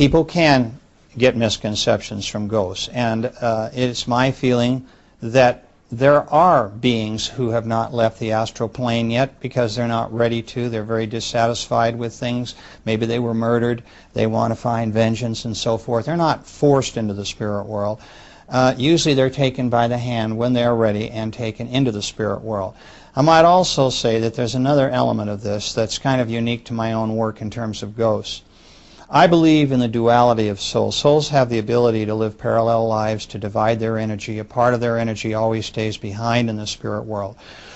[0.00, 0.78] people can
[1.18, 2.88] get misconceptions from ghosts.
[2.88, 4.86] And uh, it's my feeling
[5.20, 10.10] that there are beings who have not left the astral plane yet because they're not
[10.10, 10.70] ready to.
[10.70, 12.54] They're very dissatisfied with things.
[12.86, 13.82] Maybe they were murdered.
[14.14, 16.06] They want to find vengeance and so forth.
[16.06, 18.00] They're not forced into the spirit world.
[18.48, 22.40] Uh, usually they're taken by the hand when they're ready and taken into the spirit
[22.40, 22.74] world.
[23.14, 26.72] I might also say that there's another element of this that's kind of unique to
[26.72, 28.40] my own work in terms of ghosts.
[29.12, 30.96] I believe in the duality of souls.
[30.96, 34.38] Souls have the ability to live parallel lives, to divide their energy.
[34.38, 37.34] A part of their energy always stays behind in the spirit world.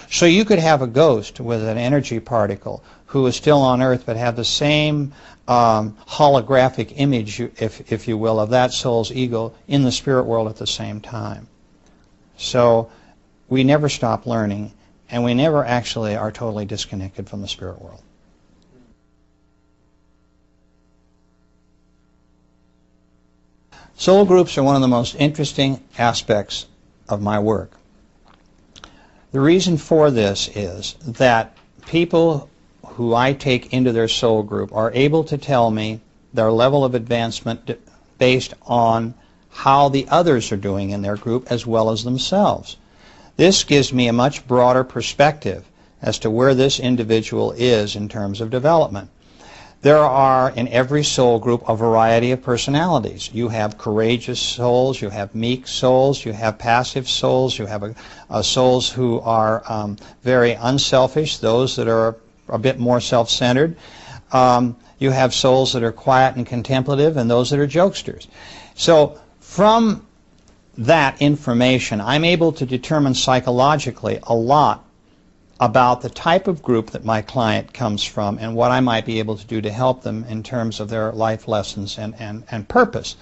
[0.08, 4.04] So you could have a ghost with an energy particle who is still on earth
[4.06, 5.12] but have the same
[5.48, 10.46] um, holographic image, if, if you will, of that soul's ego in the spirit world
[10.46, 11.48] at the same time.
[12.36, 12.92] So
[13.48, 14.72] we never stop learning,
[15.10, 18.03] and we never actually are totally disconnected from the spirit world.
[24.04, 26.66] Soul groups are one of the most interesting aspects
[27.08, 27.72] of my work.
[29.32, 32.50] The reason for this is that people
[32.84, 36.00] who I take into their soul group are able to tell me
[36.34, 37.80] their level of advancement
[38.18, 39.14] based on
[39.48, 42.76] how the others are doing in their group as well as themselves.
[43.38, 45.64] This gives me a much broader perspective
[46.02, 49.08] as to where this individual is in terms of development.
[49.84, 53.28] There are in every soul group a variety of personalities.
[53.34, 57.94] You have courageous souls, you have meek souls, you have passive souls, you have a,
[58.30, 62.16] a souls who are um, very unselfish, those that are
[62.48, 63.76] a bit more self-centered.
[64.32, 68.26] Um, you have souls that are quiet and contemplative, and those that are jokesters.
[68.74, 70.06] So from
[70.78, 74.83] that information, I'm able to determine psychologically a lot
[75.60, 79.18] about the type of group that my client comes from and what I might be
[79.18, 82.68] able to do to help them in terms of their life lessons and, and, and
[82.68, 83.16] purpose.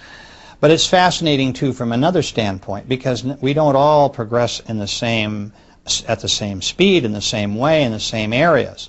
[0.60, 5.52] But it's fascinating too from another standpoint because we don't all progress in the same
[6.06, 8.88] at the same speed in the same way in the same areas.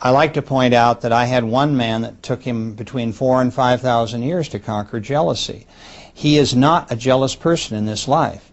[0.00, 3.40] I like to point out that I had one man that took him between four
[3.40, 5.66] and five thousand years to conquer jealousy.
[6.12, 8.52] He is not a jealous person in this life.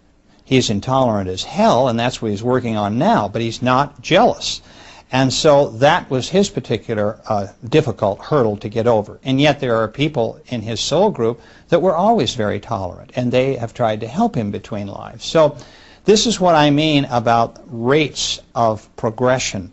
[0.51, 4.61] He's intolerant as hell, and that's what he's working on now, but he's not jealous.
[5.09, 9.17] And so that was his particular uh, difficult hurdle to get over.
[9.23, 11.39] And yet there are people in his soul group
[11.69, 15.23] that were always very tolerant, and they have tried to help him between lives.
[15.23, 15.55] So
[16.03, 19.71] this is what I mean about rates of progression.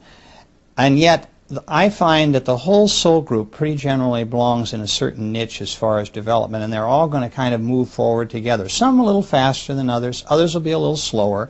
[0.77, 1.29] And yet
[1.67, 5.73] I find that the whole soul group pretty generally belongs in a certain niche as
[5.73, 8.69] far as development, and they're all going to kind of move forward together.
[8.69, 11.49] Some a little faster than others, others will be a little slower,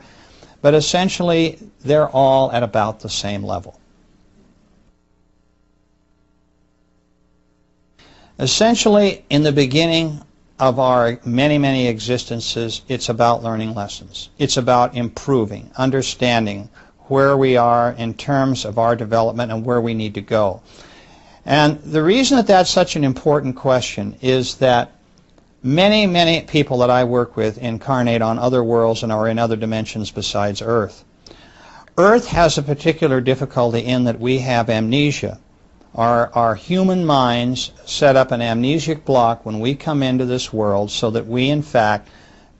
[0.61, 3.77] but essentially they're all at about the same level.
[8.39, 10.21] Essentially, in the beginning
[10.59, 14.29] of our many, many existences, it's about learning lessons.
[14.37, 16.69] It's about improving, understanding,
[17.09, 20.61] where we are in terms of our development and where we need to go.
[21.45, 24.91] And the reason that that's such an important question is that
[25.63, 29.55] many, many people that I work with incarnate on other worlds and are in other
[29.55, 31.03] dimensions besides Earth.
[31.97, 35.39] Earth has a particular difficulty in that we have amnesia.
[35.95, 40.91] Our, our human minds set up an amnesiac block when we come into this world
[40.91, 42.07] so that we, in fact,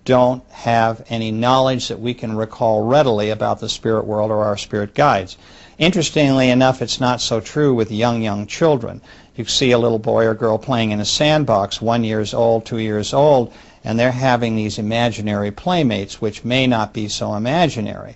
[0.10, 4.58] don't have any knowledge that we can recall readily about the spirit world or our
[4.58, 5.38] spirit guides.
[5.78, 9.02] Interestingly enough, it's not so true with young, young children.
[9.36, 12.80] You see a little boy or girl playing in a sandbox, one years old, two
[12.80, 13.54] years old,
[13.84, 18.16] and they're having these imaginary playmates, which may not be so imaginary.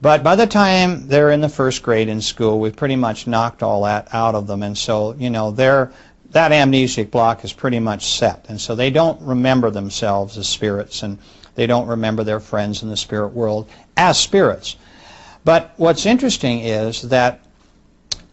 [0.00, 3.62] But by the time they're in the first grade in school, we've pretty much knocked
[3.62, 5.92] all that out of them, and so you know they're
[6.36, 8.44] that amnesic block is pretty much set.
[8.50, 11.16] And so they don't remember themselves as spirits and
[11.54, 14.76] they don't remember their friends in the spirit world as spirits.
[15.44, 17.40] But what's interesting is that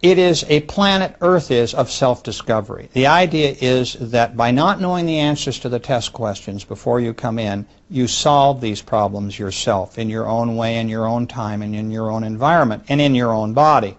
[0.01, 2.89] it is a planet Earth is of self-discovery.
[2.91, 7.13] The idea is that by not knowing the answers to the test questions before you
[7.13, 11.61] come in, you solve these problems yourself in your own way, in your own time,
[11.61, 13.97] and in your own environment, and in your own body.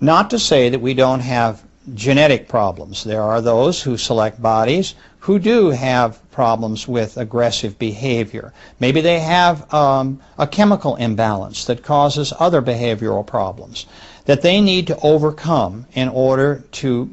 [0.00, 3.04] Not to say that we don't have genetic problems.
[3.04, 8.52] There are those who select bodies who do have problems with aggressive behavior.
[8.80, 13.86] Maybe they have um, a chemical imbalance that causes other behavioral problems
[14.24, 17.08] that they need to overcome in order to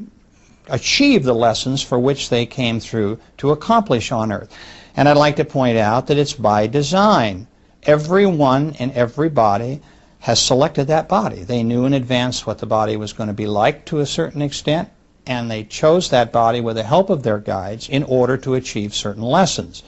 [0.70, 4.54] achieve the lessons for which they came through to accomplish on earth.
[4.96, 7.48] And I'd like to point out that it's by design.
[7.84, 9.82] Everyone in every body
[10.22, 11.44] has selected that body.
[11.44, 14.42] They knew in advance what the body was going to be like to a certain
[14.42, 14.90] extent.
[15.28, 18.94] and they chose that body with the help of their guides in order to achieve
[18.94, 19.84] certain lessons.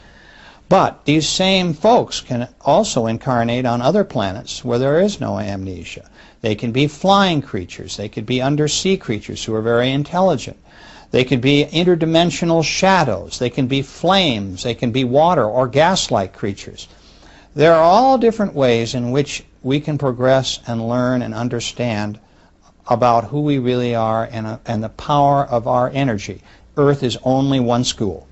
[0.69, 6.09] But these same folks can also incarnate on other planets where there is no amnesia.
[6.41, 7.97] They can be flying creatures.
[7.97, 10.57] They could be undersea creatures who are very intelligent.
[11.11, 13.37] They can be interdimensional shadows.
[13.39, 14.63] They can be flames.
[14.63, 16.87] They can be water or gas-like creatures.
[17.55, 22.19] There are all different ways in which we can progress and learn and understand
[22.87, 26.41] about who we really are and, uh, and the power of our energy.
[26.77, 28.27] Earth is only one school.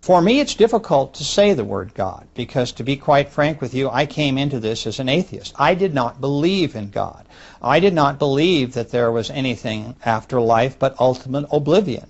[0.00, 3.72] For me, it's difficult to say the word God because, to be quite frank with
[3.72, 5.54] you, I came into this as an atheist.
[5.56, 7.26] I did not believe in God.
[7.62, 12.06] I did not believe that there was anything after life but ultimate oblivion.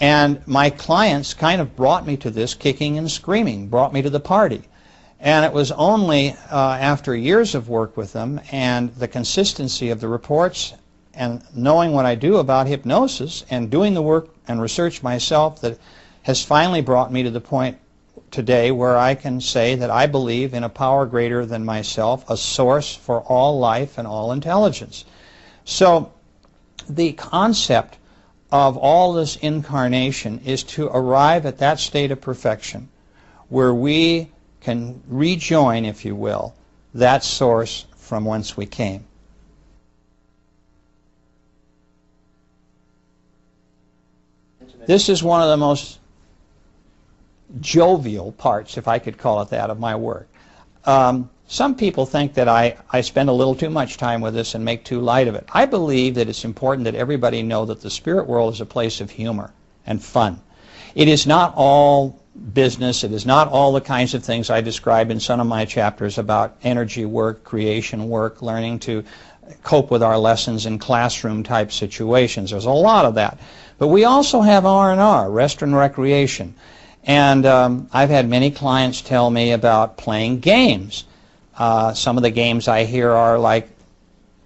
[0.00, 4.10] And my clients kind of brought me to this kicking and screaming, brought me to
[4.10, 4.62] the party.
[5.18, 10.00] And it was only uh, after years of work with them and the consistency of
[10.00, 10.74] the reports
[11.14, 15.78] and knowing what I do about hypnosis and doing the work and research myself that
[16.22, 17.78] has finally brought me to the point
[18.30, 22.36] today where I can say that I believe in a power greater than myself, a
[22.36, 25.06] source for all life and all intelligence.
[25.64, 26.12] So
[26.88, 27.96] the concept
[28.52, 32.88] of all this incarnation is to arrive at that state of perfection
[33.48, 36.54] where we can rejoin, if you will,
[36.94, 39.04] that source from whence we came.
[44.86, 45.98] This is one of the most
[47.60, 50.28] jovial parts, if I could call it that, of my work.
[50.84, 54.54] Um, some people think that I, I spend a little too much time with this
[54.54, 55.48] and make too light of it.
[55.52, 59.00] I believe that it's important that everybody know that the spirit world is a place
[59.00, 59.52] of humor
[59.86, 60.40] and fun.
[60.96, 62.18] It is not all
[62.52, 63.04] business.
[63.04, 66.18] It is not all the kinds of things I describe in some of my chapters
[66.18, 69.04] about energy work, creation work, learning to
[69.62, 72.50] cope with our lessons in classroom type situations.
[72.50, 73.38] There's a lot of that.
[73.78, 76.54] But we also have R&R, rest and recreation.
[77.04, 81.04] And um, I've had many clients tell me about playing games.
[81.56, 83.68] Uh, some of the games I hear are like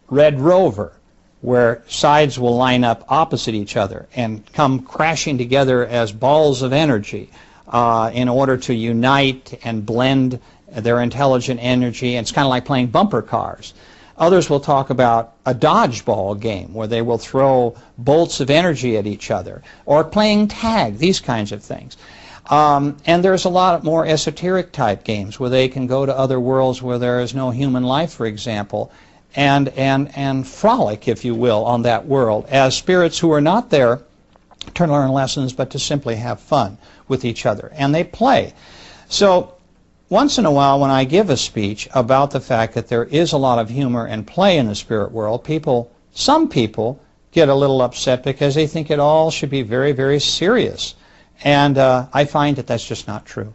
[0.08, 0.92] Red Rover,
[1.40, 6.72] where sides will line up opposite each other and come crashing together as balls of
[6.72, 7.30] energy
[7.68, 10.38] uh, in order to unite and blend
[10.70, 12.16] their intelligent energy.
[12.16, 13.74] And it's kind of like playing bumper cars.
[14.18, 19.06] Others will talk about a dodgeball game where they will throw bolts of energy at
[19.06, 21.96] each other, or playing tag, these kinds of things.
[22.50, 26.40] Um, and there's a lot more esoteric type games where they can go to other
[26.40, 28.90] worlds where there is no human life, for example,
[29.36, 33.70] and, and, and frolic, if you will, on that world as spirits who are not
[33.70, 34.02] there
[34.74, 36.76] to learn lessons, but to simply have fun
[37.06, 37.70] with each other.
[37.74, 38.52] And they play.
[39.08, 39.54] So
[40.08, 43.32] once in a while, when I give a speech about the fact that there is
[43.32, 47.00] a lot of humor and play in the spirit world, people, some people,
[47.30, 50.96] get a little upset because they think it all should be very, very serious.
[51.42, 53.54] And uh, I find that that's just not true.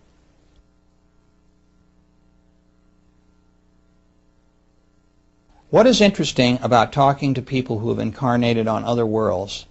[5.69, 9.65] What is interesting about talking to people who have incarnated on other worlds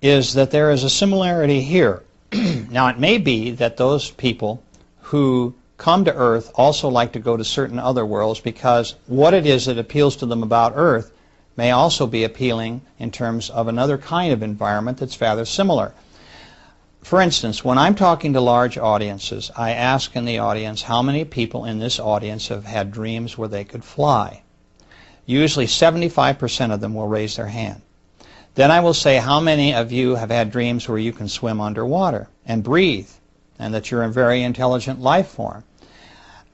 [0.00, 2.02] is that there is a similarity here.
[2.32, 4.62] now, it may be that those people
[5.00, 9.44] who come to Earth also like to go to certain other worlds because what it
[9.44, 11.12] is that appeals to them about Earth
[11.56, 15.92] may also be appealing in terms of another kind of environment that's rather similar.
[17.04, 21.26] For instance, when I'm talking to large audiences, I ask in the audience how many
[21.26, 24.40] people in this audience have had dreams where they could fly.
[25.26, 27.82] Usually 75% of them will raise their hand.
[28.54, 31.60] Then I will say how many of you have had dreams where you can swim
[31.60, 33.10] underwater and breathe
[33.58, 35.62] and that you're a very intelligent life form.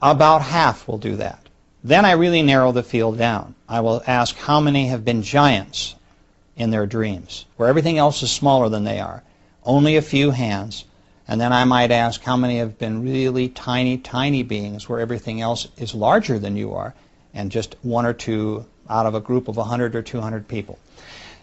[0.03, 1.49] About half will do that.
[1.85, 3.55] Then I really narrow the field down.
[3.69, 5.95] I will ask how many have been giants
[6.57, 9.23] in their dreams, where everything else is smaller than they are
[9.65, 10.85] only a few hands.
[11.29, 15.41] And then I might ask how many have been really tiny, tiny beings where everything
[15.41, 16.95] else is larger than you are,
[17.35, 20.79] and just one or two out of a group of 100 or 200 people.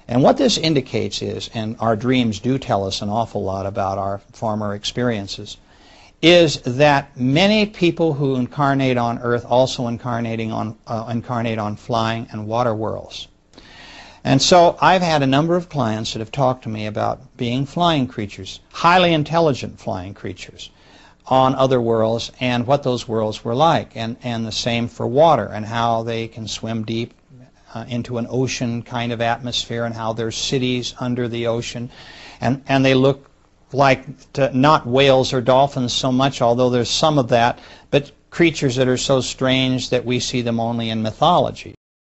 [0.07, 3.97] And what this indicates is, and our dreams do tell us an awful lot about
[3.97, 5.57] our former experiences,
[6.21, 12.27] is that many people who incarnate on Earth also incarnating on, uh, incarnate on flying
[12.31, 13.27] and water worlds.
[14.27, 17.65] And so I've had a number of clients that have talked to me about being
[17.65, 20.69] flying creatures, highly intelligent flying creatures
[21.27, 23.95] on other worlds and what those worlds were like.
[23.95, 27.13] And, and the same for water and how they can swim deep
[27.73, 31.89] uh, into an ocean kind of atmosphere and how there's cities under the ocean.
[32.41, 33.31] And, and they look
[33.71, 34.03] like
[34.53, 37.59] not whales or dolphins so much, although there's some of that,
[37.91, 41.76] but creatures that are so strange that we see them only in mythology.